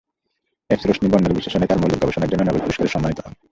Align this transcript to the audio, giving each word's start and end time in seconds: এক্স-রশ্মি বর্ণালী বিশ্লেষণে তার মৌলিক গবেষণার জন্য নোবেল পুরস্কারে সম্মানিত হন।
এক্স-রশ্মি 0.69 1.07
বর্ণালী 1.09 1.35
বিশ্লেষণে 1.35 1.69
তার 1.69 1.79
মৌলিক 1.81 1.99
গবেষণার 2.01 2.29
জন্য 2.31 2.41
নোবেল 2.43 2.61
পুরস্কারে 2.61 2.93
সম্মানিত 2.93 3.19
হন। 3.21 3.33